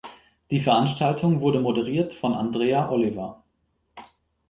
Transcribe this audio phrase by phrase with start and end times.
[0.49, 3.43] Die Veranstaltung wurde moderiert von Andrea Oliver.